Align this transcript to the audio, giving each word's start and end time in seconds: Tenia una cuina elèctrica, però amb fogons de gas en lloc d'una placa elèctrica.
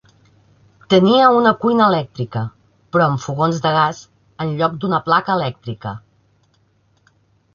Tenia 0.93 1.25
una 1.39 1.51
cuina 1.65 1.89
elèctrica, 1.91 2.41
però 2.95 3.09
amb 3.09 3.21
fogons 3.25 3.61
de 3.65 3.73
gas 3.75 3.99
en 4.45 4.55
lloc 4.61 4.79
d'una 4.85 5.01
placa 5.09 5.35
elèctrica. 5.35 5.93